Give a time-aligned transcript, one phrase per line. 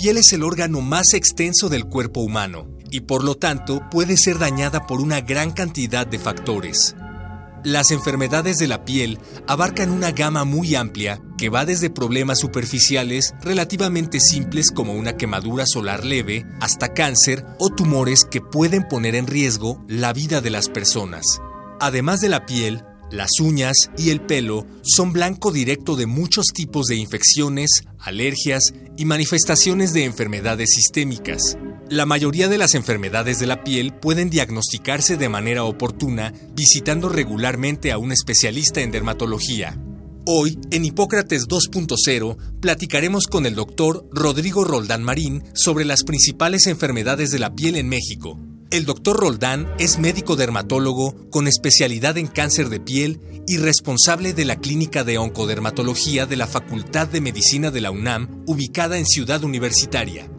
[0.00, 4.38] Piel es el órgano más extenso del cuerpo humano y por lo tanto puede ser
[4.38, 6.96] dañada por una gran cantidad de factores.
[7.64, 13.34] Las enfermedades de la piel abarcan una gama muy amplia que va desde problemas superficiales
[13.42, 19.26] relativamente simples como una quemadura solar leve hasta cáncer o tumores que pueden poner en
[19.26, 21.26] riesgo la vida de las personas.
[21.78, 26.86] Además de la piel, las uñas y el pelo son blanco directo de muchos tipos
[26.86, 31.56] de infecciones, alergias y manifestaciones de enfermedades sistémicas.
[31.88, 37.90] La mayoría de las enfermedades de la piel pueden diagnosticarse de manera oportuna visitando regularmente
[37.90, 39.76] a un especialista en dermatología.
[40.26, 47.30] Hoy, en Hipócrates 2.0, platicaremos con el doctor Rodrigo Roldán Marín sobre las principales enfermedades
[47.30, 48.38] de la piel en México.
[48.70, 54.44] El doctor Roldán es médico dermatólogo con especialidad en cáncer de piel y responsable de
[54.44, 59.42] la Clínica de Oncodermatología de la Facultad de Medicina de la UNAM, ubicada en Ciudad
[59.42, 60.30] Universitaria.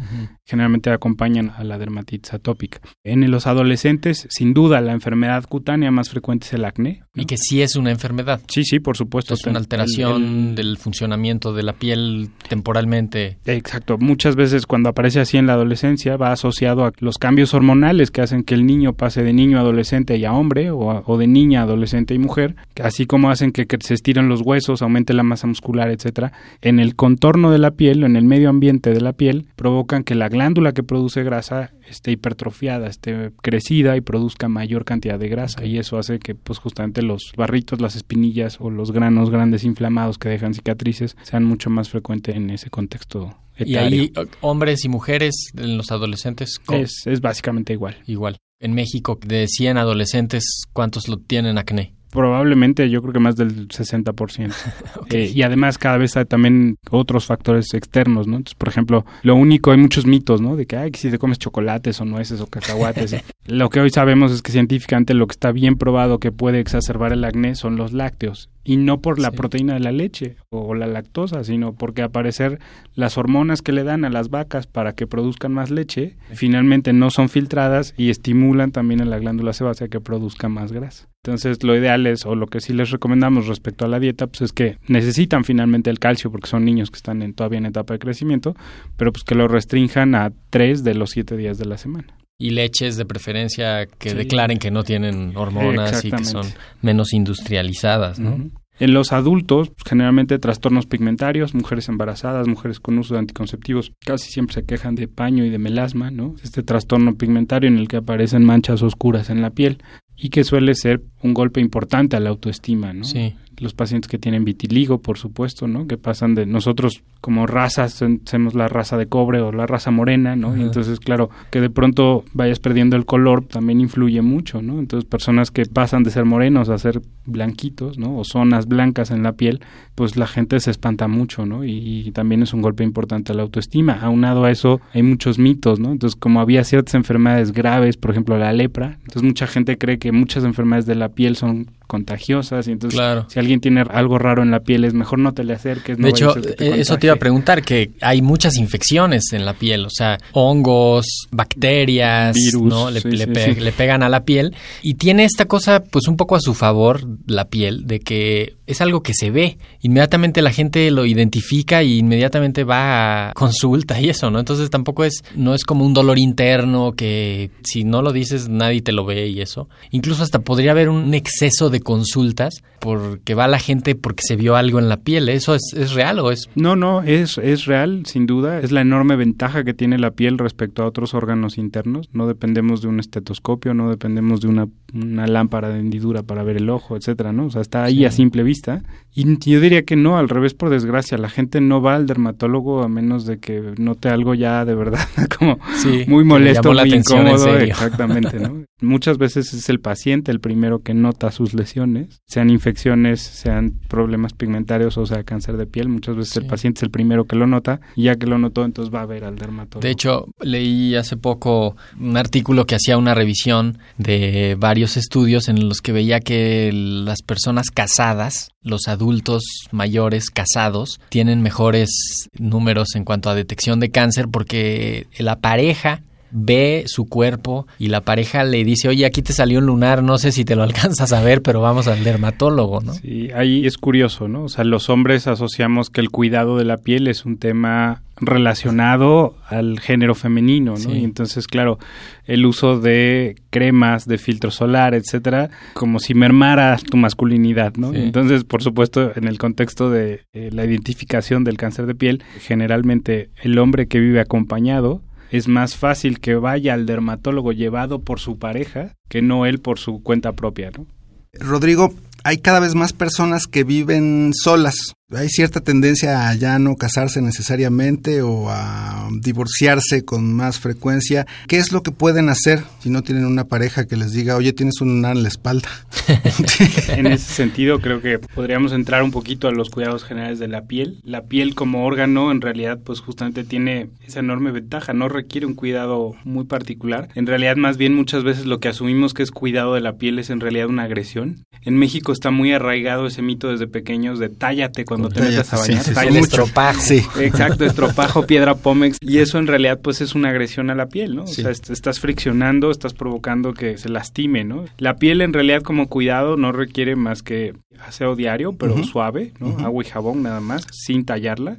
[0.45, 2.79] generalmente acompañan a la dermatitis atópica.
[3.03, 7.03] En los adolescentes, sin duda, la enfermedad cutánea más frecuente es el acné.
[7.15, 8.41] Y que sí es una enfermedad.
[8.47, 9.33] Sí, sí, por supuesto.
[9.33, 13.37] Es una alteración del funcionamiento de la piel temporalmente.
[13.45, 13.97] Exacto.
[13.97, 18.21] Muchas veces cuando aparece así en la adolescencia va asociado a los cambios hormonales que
[18.21, 21.61] hacen que el niño pase de niño a adolescente y a hombre o, de niña
[21.61, 25.23] a adolescente y mujer, así como hacen que, que, se estiren los huesos, aumente la
[25.23, 29.13] masa muscular, etcétera, en el contorno de la piel, en el medio ambiente de la
[29.13, 34.85] piel, provocan que la glándula que produce grasa esté hipertrofiada, esté crecida y produzca mayor
[34.85, 38.91] cantidad de grasa y eso hace que pues justamente los barritos, las espinillas o los
[38.91, 43.35] granos grandes inflamados que dejan cicatrices sean mucho más frecuentes en ese contexto.
[43.59, 44.03] Etario.
[44.03, 47.97] Y ahí hombres y mujeres en los adolescentes es, es básicamente igual.
[48.07, 48.37] Igual.
[48.59, 51.93] En México de 100 adolescentes, ¿cuántos lo tienen acné?
[52.11, 54.53] Probablemente yo creo que más del 60%.
[55.11, 58.37] eh, y además cada vez hay también otros factores externos, ¿no?
[58.37, 60.55] Entonces, por ejemplo, lo único, hay muchos mitos, ¿no?
[60.55, 63.15] De que, ay, que si te comes chocolates o nueces o cacahuates.
[63.45, 67.13] lo que hoy sabemos es que científicamente lo que está bien probado que puede exacerbar
[67.13, 70.87] el acné son los lácteos y no por la proteína de la leche o la
[70.87, 72.59] lactosa, sino porque aparecer
[72.93, 77.09] las hormonas que le dan a las vacas para que produzcan más leche, finalmente no
[77.09, 81.07] son filtradas y estimulan también a la glándula sebácea que produzca más grasa.
[81.23, 84.41] Entonces, lo ideal es, o lo que sí les recomendamos respecto a la dieta, pues
[84.41, 87.93] es que necesitan finalmente el calcio porque son niños que están en, todavía en etapa
[87.93, 88.55] de crecimiento,
[88.95, 92.51] pero pues que lo restrinjan a tres de los siete días de la semana y
[92.51, 96.47] leches de preferencia que declaren que no tienen hormonas y que son
[96.81, 98.49] menos industrializadas, ¿no?
[98.79, 104.31] En los adultos, pues, generalmente trastornos pigmentarios, mujeres embarazadas, mujeres con uso de anticonceptivos, casi
[104.31, 106.35] siempre se quejan de paño y de melasma, ¿no?
[106.41, 109.83] Este trastorno pigmentario en el que aparecen manchas oscuras en la piel
[110.15, 113.03] y que suele ser un golpe importante a la autoestima, ¿no?
[113.03, 115.87] Sí los pacientes que tienen vitiligo, por supuesto, ¿no?
[115.87, 120.35] Que pasan de nosotros como razas, somos la raza de cobre o la raza morena,
[120.35, 120.55] ¿no?
[120.55, 124.79] Y entonces, claro, que de pronto vayas perdiendo el color también influye mucho, ¿no?
[124.79, 128.17] Entonces, personas que pasan de ser morenos a ser blanquitos, ¿no?
[128.17, 129.61] O zonas blancas en la piel,
[129.95, 131.65] pues la gente se espanta mucho, ¿no?
[131.65, 133.99] Y, y también es un golpe importante a la autoestima.
[134.01, 135.91] Aunado a eso, hay muchos mitos, ¿no?
[135.91, 140.11] Entonces, como había ciertas enfermedades graves, por ejemplo, la lepra, entonces mucha gente cree que
[140.11, 144.51] muchas enfermedades de la piel son contagiosas y entonces si alguien tiene algo raro en
[144.51, 145.97] la piel es mejor no te le acerques.
[145.97, 149.87] de hecho, eh, eso te iba a preguntar, que hay muchas infecciones en la piel,
[149.87, 152.91] o sea, hongos, bacterias, Virus, ¿no?
[152.91, 156.53] Le, le, pegan a la piel y tiene esta cosa pues un poco a su
[156.53, 161.81] favor la piel, de que es algo que se ve, inmediatamente la gente lo identifica
[161.81, 164.37] y inmediatamente va a consulta y eso, ¿no?
[164.37, 168.81] Entonces tampoco es, no es como un dolor interno que si no lo dices nadie
[168.81, 169.69] te lo ve y eso.
[169.89, 174.55] Incluso hasta podría haber un exceso de consultas porque va la gente porque se vio
[174.55, 175.29] algo en la piel.
[175.29, 176.47] ¿Eso es, es real o es...?
[176.53, 178.59] No, no, es, es real, sin duda.
[178.59, 182.09] Es la enorme ventaja que tiene la piel respecto a otros órganos internos.
[182.13, 186.57] No dependemos de un estetoscopio, no dependemos de una, una lámpara de hendidura para ver
[186.57, 187.45] el ojo, etcétera, ¿no?
[187.45, 188.81] O sea, está ahí a simple vista.
[189.13, 191.17] Y yo diría que no, al revés, por desgracia.
[191.17, 195.07] La gente no va al dermatólogo a menos de que note algo ya de verdad
[195.37, 195.59] como
[196.07, 197.57] muy molesto, muy incómodo.
[197.57, 198.65] Exactamente, ¿no?
[198.81, 204.33] Muchas veces es el paciente el primero que nota sus lesiones, sean infecciones, sean problemas
[204.33, 205.89] pigmentarios o sea cáncer de piel.
[205.89, 208.63] Muchas veces el paciente es el primero que lo nota y ya que lo notó,
[208.63, 209.85] entonces va a ver al dermatólogo.
[209.85, 215.67] De hecho, leí hace poco un artículo que hacía una revisión de varios estudios en
[215.67, 221.89] los que veía que las personas casadas, los adultos mayores casados, tienen mejores
[222.37, 228.01] números en cuanto a detección de cáncer porque la pareja ve su cuerpo y la
[228.01, 231.13] pareja le dice, oye, aquí te salió un lunar, no sé si te lo alcanzas
[231.13, 232.93] a ver, pero vamos al dermatólogo, ¿no?
[232.93, 234.43] Sí, ahí es curioso, ¿no?
[234.43, 239.35] O sea, los hombres asociamos que el cuidado de la piel es un tema relacionado
[239.47, 240.93] al género femenino, ¿no?
[240.93, 241.79] Y entonces, claro,
[242.25, 247.93] el uso de cremas, de filtro solar, etcétera, como si mermara tu masculinidad, ¿no?
[247.93, 253.29] Entonces, por supuesto, en el contexto de eh, la identificación del cáncer de piel, generalmente
[253.41, 258.37] el hombre que vive acompañado es más fácil que vaya al dermatólogo llevado por su
[258.37, 260.85] pareja que no él por su cuenta propia, ¿no?
[261.33, 261.93] Rodrigo,
[262.23, 267.19] hay cada vez más personas que viven solas hay cierta tendencia a ya no casarse
[267.21, 271.25] necesariamente o a divorciarse con más frecuencia.
[271.47, 274.53] ¿Qué es lo que pueden hacer si no tienen una pareja que les diga, oye,
[274.53, 275.67] tienes un lunar en la espalda?
[276.89, 280.63] en ese sentido, creo que podríamos entrar un poquito a los cuidados generales de la
[280.63, 280.99] piel.
[281.03, 285.53] La piel como órgano, en realidad, pues justamente tiene esa enorme ventaja, no requiere un
[285.53, 287.09] cuidado muy particular.
[287.15, 290.19] En realidad, más bien, muchas veces lo que asumimos que es cuidado de la piel
[290.19, 291.45] es en realidad una agresión.
[291.63, 295.57] En México está muy arraigado ese mito desde pequeños de tállate cuando te metes a
[295.57, 295.83] bañar.
[295.83, 296.81] Sí, sí, estropajo.
[296.81, 297.03] Sí.
[297.19, 298.97] Exacto, estropajo, piedra pómex.
[299.01, 301.23] Y eso en realidad pues es una agresión a la piel, ¿no?
[301.23, 304.65] O sea, estás friccionando, estás provocando que se lastime, ¿no?
[304.77, 305.98] La piel en realidad como cuidado
[306.37, 307.53] no requiere más que
[307.85, 309.57] aseo diario, pero suave, ¿no?
[309.59, 311.57] Agua y jabón nada más, sin tallarla.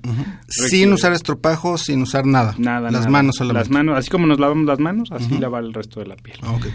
[0.49, 2.54] Sin usar estropajo, sin usar nada.
[2.59, 3.68] Nada, Las manos solamente.
[3.68, 6.38] Las manos, así como nos lavamos las manos, así lavar el resto de la piel.
[6.56, 6.73] Okay.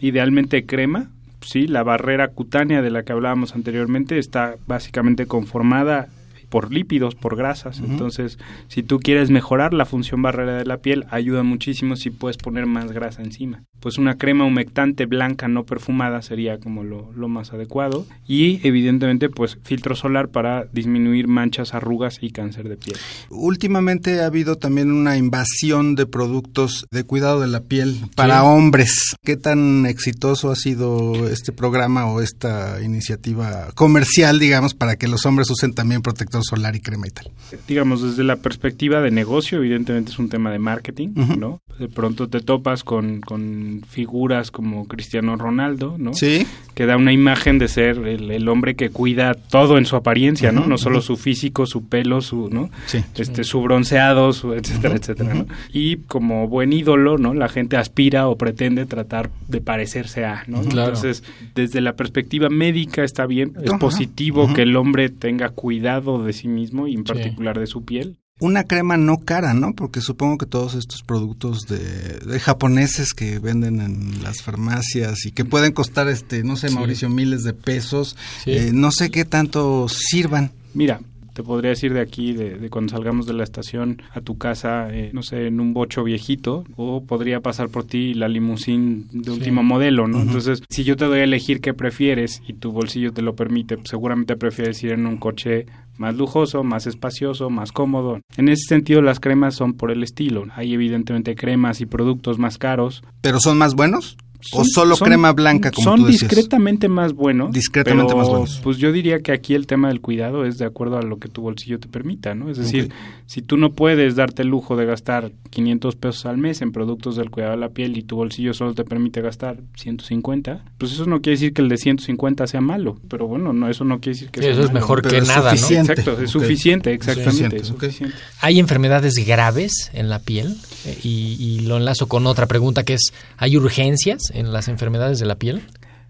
[0.00, 6.08] Idealmente crema, sí, la barrera cutánea de la que hablábamos anteriormente está básicamente conformada
[6.54, 7.80] por lípidos, por grasas.
[7.80, 12.36] Entonces, si tú quieres mejorar la función barrera de la piel, ayuda muchísimo si puedes
[12.36, 13.64] poner más grasa encima.
[13.80, 18.06] Pues una crema humectante blanca no perfumada sería como lo, lo más adecuado.
[18.28, 22.98] Y evidentemente, pues filtro solar para disminuir manchas, arrugas y cáncer de piel.
[23.30, 29.16] Últimamente ha habido también una invasión de productos de cuidado de la piel para hombres.
[29.24, 35.26] ¿Qué tan exitoso ha sido este programa o esta iniciativa comercial, digamos, para que los
[35.26, 37.30] hombres usen también protector solar y crema y tal.
[37.68, 41.08] Digamos, desde la perspectiva de negocio, evidentemente es un tema de marketing,
[41.38, 41.60] ¿no?
[41.78, 46.14] De pronto te topas con, con, figuras como Cristiano Ronaldo, ¿no?
[46.14, 46.46] Sí.
[46.74, 50.66] Que da una imagen de ser el, hombre que cuida todo en su apariencia, ¿no?
[50.66, 52.70] no solo su físico, su pelo, su, ¿no?
[52.86, 53.02] Sí.
[53.16, 55.46] Este, su bronceado, su etcétera, etcétera, ¿no?
[55.72, 57.34] Y como buen ídolo, ¿no?
[57.34, 60.62] La gente aspira o pretende tratar de parecerse a, ¿no?
[60.62, 61.22] Entonces,
[61.54, 66.48] desde la perspectiva médica está bien, es positivo que el hombre tenga cuidado de sí
[66.48, 68.18] mismo y en particular de su piel.
[68.40, 69.74] Una crema no cara, ¿no?
[69.74, 75.44] Porque supongo que todos estos productos de, japoneses que venden en las farmacias y que
[75.44, 80.50] pueden costar, este, no sé, Mauricio, miles de pesos, eh, no sé qué tanto sirvan.
[80.74, 81.00] Mira,
[81.34, 85.10] te podría decir de aquí, de, cuando salgamos de la estación a tu casa, eh,
[85.12, 89.62] no sé, en un bocho viejito, o podría pasar por ti la limusín de último
[89.62, 90.22] modelo, ¿no?
[90.22, 93.76] Entonces, si yo te doy a elegir qué prefieres y tu bolsillo te lo permite,
[93.76, 95.66] pues, seguramente prefieres ir en un coche
[95.98, 98.20] más lujoso, más espacioso, más cómodo.
[98.36, 100.44] En ese sentido, las cremas son por el estilo.
[100.54, 103.02] Hay evidentemente cremas y productos más caros.
[103.20, 104.16] ¿Pero son más buenos?
[104.52, 106.28] ¿O solo crema blanca, como Son tú decías?
[106.28, 107.52] discretamente más buenos.
[107.52, 108.60] Discretamente pero, más buenos.
[108.62, 111.28] Pues yo diría que aquí el tema del cuidado es de acuerdo a lo que
[111.28, 112.50] tu bolsillo te permita, ¿no?
[112.50, 112.90] Es decir,
[113.26, 117.16] si tú no puedes darte el lujo de gastar 500 pesos al mes en productos
[117.16, 121.06] del cuidado de la piel y tu bolsillo solo te permite gastar 150, pues eso
[121.06, 122.98] no quiere decir que el de 150 sea malo.
[123.08, 125.18] Pero bueno, no eso no quiere decir que Sí, sea eso es mejor Pero que
[125.18, 125.92] es nada, suficiente.
[125.92, 127.30] Exacto, es suficiente, exactamente.
[127.32, 127.80] Suficiente, es ok.
[127.80, 128.16] suficiente.
[128.40, 130.56] ¿Hay enfermedades graves en la piel?
[130.86, 135.18] Eh, Y, y lo enlazo con otra pregunta que es, ¿hay urgencias en las enfermedades
[135.18, 135.62] de la piel?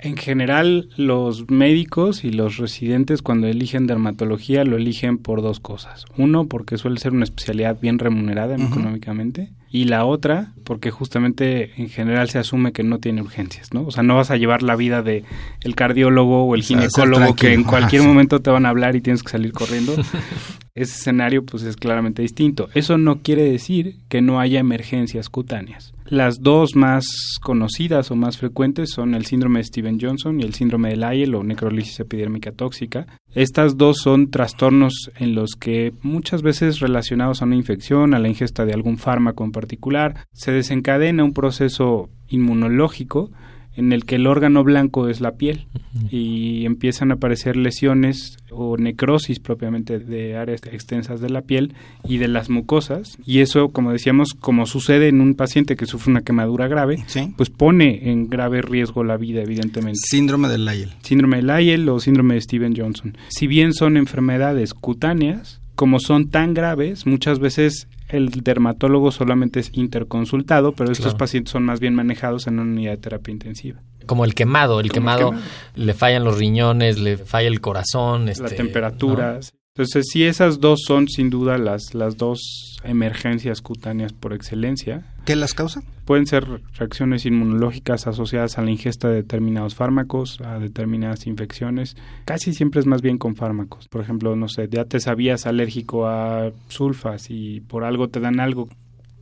[0.04, 6.04] En general, los médicos y los residentes cuando eligen dermatología lo eligen por dos cosas.
[6.18, 9.50] Uno, porque suele ser una especialidad bien remunerada económicamente.
[9.70, 13.86] Y la otra, porque justamente en general se asume que no tiene urgencias, ¿no?
[13.86, 15.24] O sea, no vas a llevar la vida de
[15.62, 18.06] el cardiólogo o el O sea, ser ginecólogo que en cualquier sí.
[18.06, 19.94] momento te van a hablar y tienes que salir corriendo.
[20.74, 22.68] Ese escenario pues es claramente distinto.
[22.74, 25.93] Eso no quiere decir que no haya emergencias cutáneas.
[26.14, 30.54] Las dos más conocidas o más frecuentes son el síndrome de Steven Johnson y el
[30.54, 33.08] síndrome de Lyell o necrolisis epidérmica tóxica.
[33.34, 38.28] Estas dos son trastornos en los que muchas veces relacionados a una infección, a la
[38.28, 43.32] ingesta de algún fármaco en particular, se desencadena un proceso inmunológico
[43.76, 45.66] en el que el órgano blanco es la piel
[46.10, 51.74] y empiezan a aparecer lesiones o necrosis propiamente de áreas extensas de la piel
[52.06, 56.10] y de las mucosas y eso como decíamos como sucede en un paciente que sufre
[56.12, 57.32] una quemadura grave Sí.
[57.36, 60.92] pues pone en grave riesgo la vida evidentemente Síndrome de Lyell.
[61.02, 63.16] síndrome de Lyell o síndrome de Steven Johnson.
[63.28, 69.70] Si bien son enfermedades cutáneas, como son tan graves, muchas veces el dermatólogo solamente es
[69.72, 71.18] interconsultado, pero estos Claro.
[71.18, 73.80] pacientes son más bien manejados en una unidad de terapia intensiva.
[74.06, 75.32] Como el quemado, el quemado,
[75.74, 79.40] le fallan los riñones, le falla el corazón, la este, temperatura.
[79.76, 85.04] Entonces, sí, esas dos son sin duda las, las dos emergencias cutáneas por excelencia.
[85.24, 85.82] ¿Qué las causa?
[86.04, 91.96] Pueden ser reacciones inmunológicas asociadas a la ingesta de determinados fármacos, a determinadas infecciones.
[92.24, 93.88] Casi siempre es más bien con fármacos.
[93.88, 98.38] Por ejemplo, no sé, ya te sabías alérgico a sulfas y por algo te dan
[98.38, 98.68] algo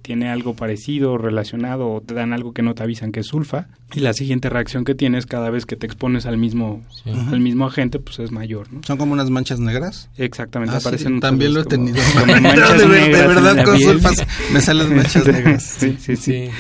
[0.03, 3.69] tiene algo parecido, relacionado, o te dan algo que no te avisan que es sulfa,
[3.95, 7.67] y la siguiente reacción que tienes cada vez que te expones al mismo, al mismo
[7.67, 8.81] agente, pues es mayor, ¿no?
[8.87, 10.09] ¿Son como unas manchas negras?
[10.19, 11.99] Exactamente, Ah, aparecen también lo he como- tenido.
[12.19, 13.89] como manchas de, de negras en verdad, la con piel.
[13.91, 15.63] sulfas me salen manchas negras.
[15.79, 16.47] Sí, sí, sí.
[16.47, 16.51] Sí.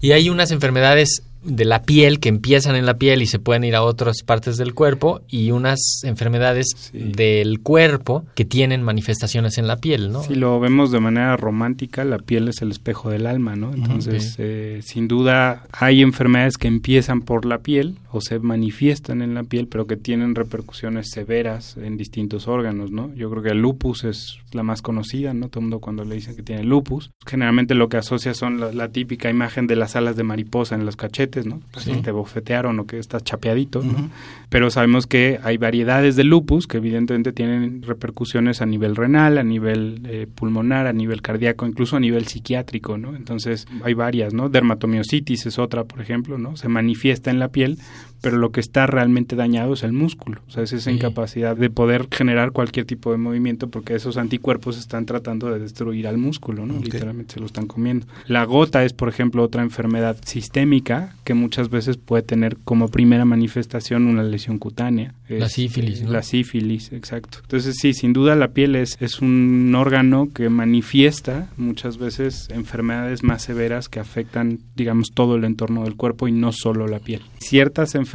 [0.00, 3.64] Y hay unas enfermedades de la piel que empiezan en la piel y se pueden
[3.64, 6.98] ir a otras partes del cuerpo y unas enfermedades Sí.
[6.98, 10.22] del cuerpo que tienen manifestaciones en la piel, ¿no?
[10.22, 13.72] Si lo vemos de manera romántica, la piel es el espejo del alma, ¿no?
[13.74, 19.34] Entonces, eh, sin duda, hay enfermedades que empiezan por la piel o se manifiestan en
[19.34, 23.12] la piel, pero que tienen repercusiones severas en distintos órganos, ¿no?
[23.14, 25.48] Yo creo que el lupus es la más conocida, ¿no?
[25.48, 28.72] Todo el mundo cuando le dicen que tiene lupus, generalmente lo que asocia son la,
[28.72, 31.60] la típica imagen de las alas de mariposa en los cachetes, ¿no?
[31.72, 31.92] Pues Sí.
[32.02, 34.10] te bofetearon o que estás chapeadito, ¿no?
[34.48, 39.42] Pero sabemos que hay variedades de lupus que evidentemente tienen repercusiones a nivel renal, a
[39.44, 43.16] nivel eh, pulmonar, a nivel cardíaco, incluso a nivel psiquiátrico, ¿no?
[43.16, 44.48] Entonces hay varias, ¿no?
[44.48, 46.56] Dermatomiositis es otra, por ejemplo, ¿no?
[46.56, 47.78] Se manifiesta en la piel,
[48.24, 50.96] pero lo que está realmente dañado es el músculo, o sea, es esa Sí.
[50.96, 56.08] incapacidad de poder generar cualquier tipo de movimiento porque esos anticuerpos están tratando de destruir
[56.08, 56.80] al músculo, ¿no?
[56.80, 58.06] Literalmente se lo están comiendo.
[58.26, 63.26] La gota es, por ejemplo, otra enfermedad sistémica que muchas veces puede tener como primera
[63.26, 65.12] manifestación una lesión cutánea.
[65.28, 66.10] La Es, sífilis, ¿no?
[66.10, 67.38] La sífilis, exacto.
[67.42, 73.22] Entonces, sí, sin duda la piel es, es un órgano que manifiesta muchas veces enfermedades
[73.22, 77.20] más severas que afectan, digamos, todo el entorno del cuerpo y no solo la piel.
[77.38, 78.13] Ciertas enfermedades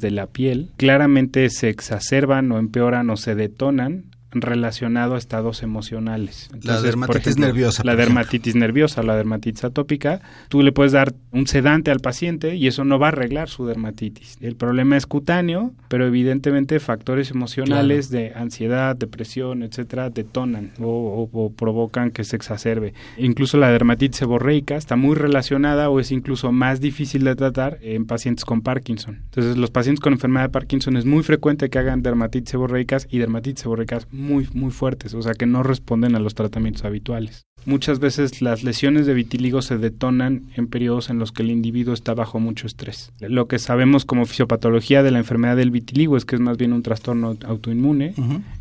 [0.00, 6.50] de la piel claramente se exacerban o empeoran o se detonan relacionado a estados emocionales.
[6.62, 8.04] La dermatitis nerviosa, La ejemplo.
[8.14, 12.84] dermatitis nerviosa, la dermatitis atópica, tú le puedes dar un sedante al paciente y eso
[12.84, 14.36] no va a arreglar su dermatitis.
[14.40, 21.44] El problema es cutáneo, pero evidentemente factores emocionales de ansiedad, depresión, etcétera, detonan o, o-
[21.44, 22.94] o provocan que se exacerbe.
[23.16, 28.06] Incluso la dermatitis seborreica está muy relacionada o es incluso más difícil de tratar en
[28.06, 29.20] pacientes con Parkinson.
[29.24, 33.18] Entonces, los pacientes con enfermedad de Parkinson es muy frecuente que hagan dermatitis seborreicas y
[33.18, 37.47] dermatitis seborreicas muy, muy fuertes, o sea, que no responden a los tratamientos habituales.
[37.64, 41.92] Muchas veces las lesiones de vitiligo se detonan en periodos en los que el individuo
[41.92, 43.12] está bajo mucho estrés.
[43.20, 46.72] Lo que sabemos como fisiopatología de la enfermedad del vitiligo es que es más bien
[46.72, 48.14] un trastorno autoinmune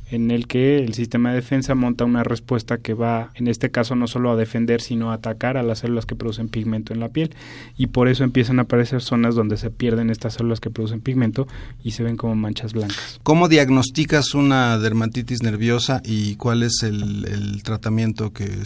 [0.10, 3.96] en el que el sistema de defensa monta una respuesta que va, en este caso,
[3.96, 7.10] no solo a defender, sino a atacar a las células que producen pigmento en la
[7.10, 7.36] piel.
[7.78, 11.48] Y por eso empiezan a aparecer zonas donde se pierden estas células que producen pigmento
[11.84, 13.20] y se ven como manchas blancas.
[13.24, 18.66] ¿Cómo diagnosticas una dermatitis nerviosa y cuál es el, el tratamiento que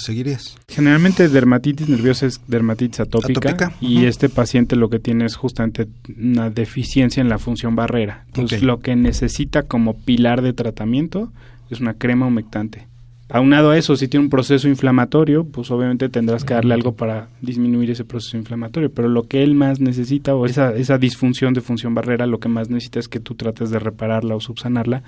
[0.68, 5.88] Generalmente dermatitis nerviosa es dermatitis atópica, Atópica, y este paciente lo que tiene es justamente
[6.18, 8.24] una deficiencia en la función barrera.
[8.28, 11.32] Entonces lo que necesita como pilar de tratamiento
[11.70, 12.88] es una crema humectante.
[13.34, 17.30] Aunado a eso, si tiene un proceso inflamatorio, pues obviamente tendrás que darle algo para
[17.42, 21.62] disminuir ese proceso inflamatorio, pero lo que él más necesita, o esa, esa disfunción de
[21.62, 25.04] función barrera, lo que más necesita es que tú trates de repararla o subsanarla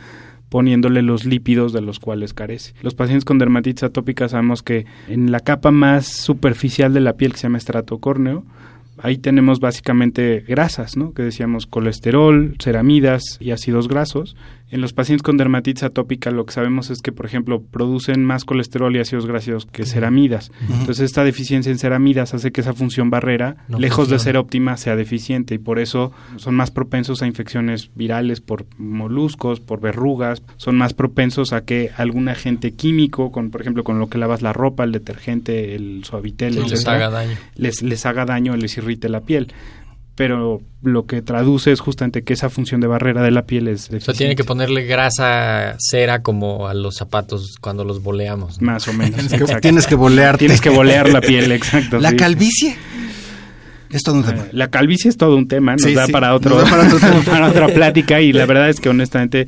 [0.50, 2.74] poniéndole los lípidos de los cuales carece.
[2.82, 7.32] Los pacientes con dermatitis atópica sabemos que en la capa más superficial de la piel
[7.32, 8.46] que se llama estrato córneo,
[8.98, 11.14] ahí tenemos básicamente grasas, ¿no?
[11.14, 14.36] Que decíamos colesterol, ceramidas y ácidos grasos.
[14.74, 18.44] En los pacientes con dermatitis atópica lo que sabemos es que, por ejemplo, producen más
[18.44, 20.52] colesterol y ácidos grasos que ceramidas.
[20.68, 24.76] Entonces, esta deficiencia en ceramidas hace que esa función barrera, No lejos de ser óptima,
[24.78, 30.42] sea deficiente y por eso son más propensos a infecciones virales por moluscos, por verrugas,
[30.58, 34.42] son más propensos a que algún agente químico, con por ejemplo, con lo que lavas
[34.42, 37.38] la ropa, el detergente, el suavitel, Sí, les haga daño.
[37.56, 39.54] les, les haga daño, les irrite la piel.
[40.16, 43.82] Pero lo que traduce es justamente que esa función de barrera de la piel es
[43.82, 44.18] O sea, deficiente.
[44.20, 48.62] tiene que ponerle grasa, cera como a los zapatos cuando los boleamos.
[48.62, 48.72] ¿no?
[48.72, 49.16] Más o menos.
[49.16, 49.62] Tienes que, exacto.
[49.62, 50.38] tienes que bolearte.
[50.40, 52.00] Tienes que bolear la piel, exacto.
[52.00, 52.16] La sí.
[52.18, 52.78] calvicie
[53.90, 54.46] es todo un tema.
[54.52, 57.00] La calvicie es todo un tema, nos Sí, da sí, para otro, da para otro
[57.00, 57.22] tema.
[57.24, 59.48] para otra plática y la verdad es que honestamente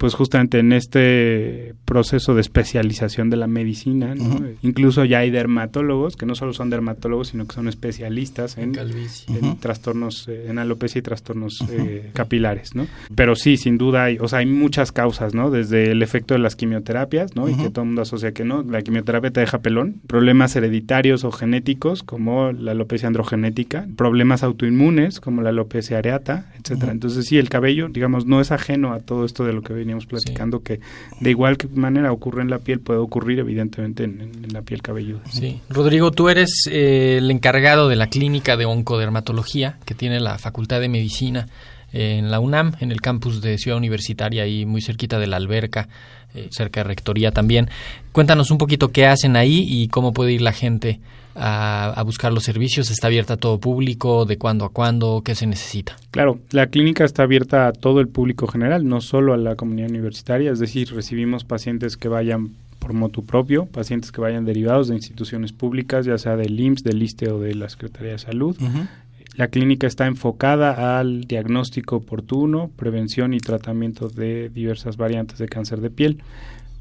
[0.00, 4.40] pues justamente en este proceso de especialización de la medicina, ¿no?
[4.62, 9.36] Incluso ya hay dermatólogos que no solo son dermatólogos, sino que son especialistas en, Calvicie.
[9.36, 9.56] en Ujú.
[9.56, 12.86] trastornos, eh, en alopecia y trastornos eh, capilares, ¿no?
[13.14, 15.50] Pero sí, sin duda, hay, o sea, hay muchas causas, ¿no?
[15.50, 17.50] Desde el efecto de las quimioterapias, ¿no?
[17.50, 21.24] Y que todo el mundo asocia que no, la quimioterapia te deja pelón, problemas hereditarios
[21.24, 26.92] o genéticos como la alopecia androgenética, problemas autoinmunes como la alopecia areata, etcétera.
[26.92, 30.06] Entonces, sí, el cabello, digamos, no es ajeno a todo esto de lo que veníamos
[30.06, 30.80] platicando, que
[31.20, 35.20] de igual manera ocurre en la piel, puede ocurrir evidentemente en, la piel cabelluda.
[35.30, 35.60] Sí.
[35.68, 40.80] Rodrigo, tú eres eh, el encargado de la clínica de oncodermatología que tiene la Facultad
[40.80, 41.48] de Medicina
[41.92, 45.36] eh, en la UNAM, en el campus de Ciudad Universitaria, ahí muy cerquita de la
[45.36, 45.88] alberca,
[46.34, 47.68] eh, cerca de Rectoría también.
[48.12, 51.00] Cuéntanos un poquito qué hacen ahí y cómo puede ir la gente
[51.40, 52.90] a, a buscar los servicios?
[52.90, 54.26] ¿Está abierta a todo público?
[54.26, 55.22] ¿De cuándo a cuándo?
[55.24, 55.96] ¿Qué se necesita?
[56.10, 59.90] Claro, la clínica está abierta a todo el público general, no solo a la comunidad
[59.90, 64.96] universitaria, es decir, recibimos pacientes que vayan por motu propio, pacientes que vayan derivados de
[64.96, 68.56] instituciones públicas, ya sea del IMSS, del ISTE o de la Secretaría de Salud.
[69.36, 75.80] La clínica está enfocada al diagnóstico oportuno, prevención y tratamiento de diversas variantes de cáncer
[75.80, 76.22] de piel.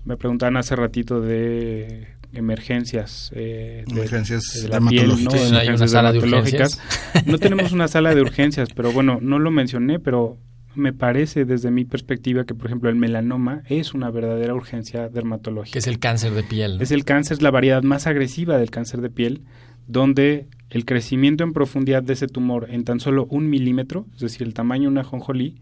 [0.05, 5.31] Me preguntaban hace ratito de emergencias, eh, de, Emergencias de la piel, ¿no?
[5.31, 6.81] Sí, Emergencias sala de dermatológicas.
[7.25, 10.37] No tenemos una sala de urgencias, pero bueno, no lo mencioné, pero
[10.75, 15.73] me parece desde mi perspectiva que, por ejemplo, el melanoma es una verdadera urgencia dermatológica.
[15.73, 16.77] Que es el cáncer de piel.
[16.77, 16.83] ¿no?
[16.83, 19.41] Es el cáncer, es la variedad más agresiva del cáncer de piel,
[19.87, 24.45] donde el crecimiento en profundidad de ese tumor en tan solo un milímetro, es decir,
[24.45, 25.55] el tamaño de una jonjolí,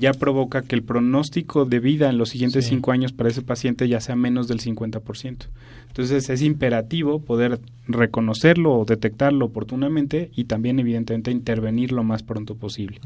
[0.00, 2.70] ya provoca que el pronóstico de vida en los siguientes Sí.
[2.70, 5.48] cinco años para ese paciente ya sea menos del 50%.
[5.88, 12.54] Entonces es imperativo poder reconocerlo o detectarlo oportunamente y también evidentemente intervenir lo más pronto
[12.54, 13.00] posible.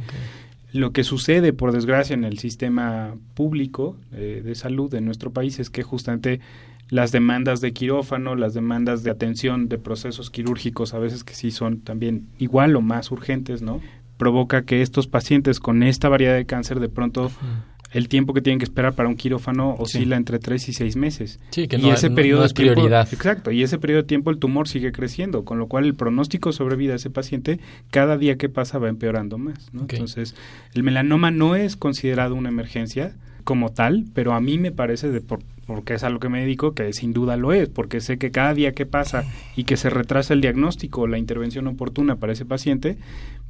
[0.72, 5.58] Lo que sucede, por desgracia, en el sistema público eh, de salud de nuestro país
[5.58, 6.40] es que justamente
[6.88, 11.50] las demandas de quirófano, las demandas de atención de procesos quirúrgicos, a veces que sí
[11.50, 13.80] son también igual o más urgentes, ¿no?
[14.16, 17.30] Provoca que estos pacientes con esta variedad de cáncer de pronto
[17.92, 21.38] el tiempo que tienen que esperar para un quirófano oscila entre 3 y 6 meses.
[21.50, 23.08] Sí, que y no, ese no- periodo no de es tiempo- prioridad.
[23.12, 26.52] exacto, y ese periodo de tiempo el tumor sigue creciendo, con lo cual el pronóstico
[26.52, 29.72] sobre vida de ese paciente cada día que pasa va empeorando más.
[29.72, 29.82] ¿no?
[29.82, 30.34] Entonces,
[30.74, 35.20] el melanoma no es considerado una emergencia como tal, pero a mí me parece, de
[35.20, 38.18] por- porque es a lo que me dedico, que sin duda lo es, porque sé
[38.18, 39.24] que cada día que pasa
[39.56, 42.96] y que se retrasa el diagnóstico o la intervención oportuna para ese paciente,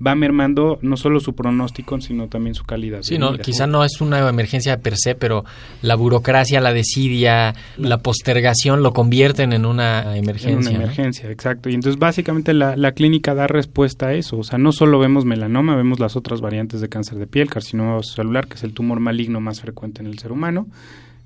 [0.05, 3.00] va mermando no solo su pronóstico, sino también su calidad.
[3.02, 5.44] Sí, no, quizá no es una emergencia per se, pero
[5.83, 10.70] la burocracia, la desidia, la postergación lo convierten en una En emergencia.
[10.70, 10.85] una ¿no?
[10.85, 11.68] emergencia, exacto.
[11.68, 14.38] Y entonces básicamente la, la clínica da respuesta a eso.
[14.38, 18.02] O sea, no solo vemos melanoma, vemos las otras variantes de cáncer de piel, carcinoma
[18.02, 20.66] celular, que es el tumor maligno más frecuente en el ser humano.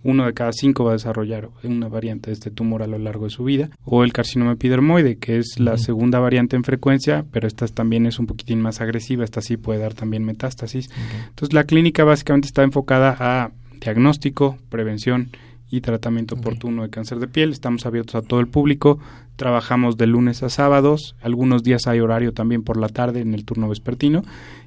[0.02, 3.24] Uno de cada cinco va a desarrollar una variante de este tumor a lo largo
[3.24, 3.70] de su vida.
[3.84, 8.18] O el carcinoma epidermoide, que es la segunda variante en frecuencia, pero esta también es
[8.18, 9.24] un poquitín más agresiva.
[9.24, 10.88] Esta sí puede dar también metástasis.
[11.28, 15.30] Entonces la clínica básicamente está enfocada a diagnóstico, prevención
[15.70, 17.52] y tratamiento oportuno de cáncer de piel.
[17.52, 18.98] Estamos abiertos a todo el público.
[19.36, 21.14] Trabajamos de lunes a sábados.
[21.22, 24.22] Algunos días hay horario también por la tarde en el turno vespertino.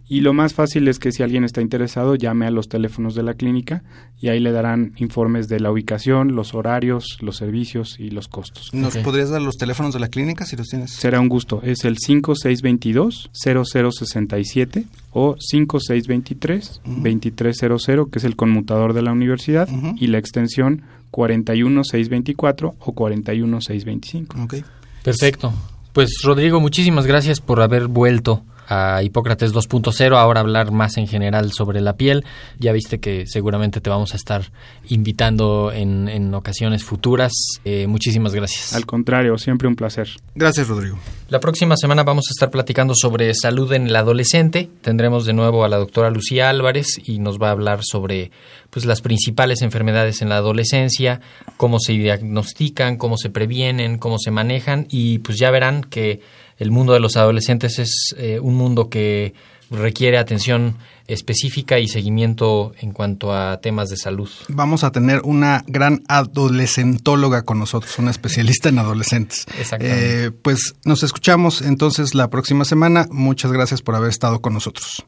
[0.08, 3.24] Y lo más fácil es que si alguien está interesado, llame a los teléfonos de
[3.24, 3.84] la clínica
[4.20, 8.74] y ahí le darán informes de la ubicación, los horarios, los servicios y los costos.
[8.74, 10.92] ¿Nos podrías dar los teléfonos de la clínica si los tienes?
[10.92, 11.62] Será un gusto.
[11.64, 19.96] Es el 5622-0067 o 5623-2300, que es el conmutador de la universidad, Ujú.
[20.00, 24.42] y la extensión 41624 o 41625.
[24.44, 24.56] Ok.
[25.04, 25.54] Perfecto.
[25.94, 31.52] Pues Rodrigo, muchísimas gracias por haber vuelto a Hipócrates 2.0, ahora hablar más en general
[31.52, 32.26] sobre la piel.
[32.60, 34.52] Ya viste que seguramente te vamos a estar
[34.90, 37.32] invitando en, en ocasiones futuras.
[37.66, 38.74] Eh, muchísimas gracias.
[38.74, 40.10] Al contrario, siempre un placer.
[40.36, 40.98] Gracias, Rodrigo.
[41.30, 44.70] La próxima semana vamos a estar platicando sobre salud en el adolescente.
[44.82, 48.32] Tendremos de nuevo a la doctora Lucía Álvarez y nos va a hablar sobre
[48.70, 51.22] pues las principales enfermedades en la adolescencia,
[51.58, 56.22] cómo se diagnostican, cómo se previenen, cómo se manejan y pues ya verán que
[56.58, 59.34] el mundo de los adolescentes es eh, un mundo que
[59.70, 64.30] requiere atención específica y seguimiento en cuanto a temas de salud.
[64.48, 69.46] Vamos a tener una gran adolescentóloga con nosotros, una especialista en adolescentes.
[69.60, 70.26] Exactamente.
[70.26, 73.08] Eh, pues nos escuchamos entonces la próxima semana.
[73.12, 75.06] Muchas gracias por haber estado con nosotros.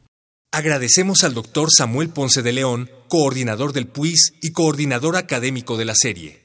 [0.52, 5.94] Agradecemos al doctor Samuel Ponce de León, coordinador del PUIS y coordinador académico de la
[5.94, 6.44] serie.